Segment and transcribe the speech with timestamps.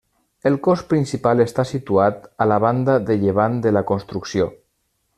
[0.49, 4.53] El cos principal està situat a la banda de llevant de la construcció.